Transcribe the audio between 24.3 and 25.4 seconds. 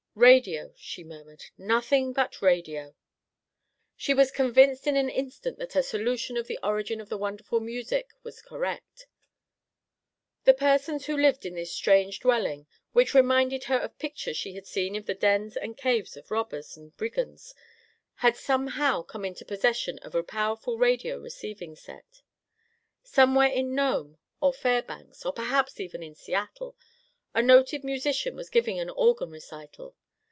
or Fairbanks, or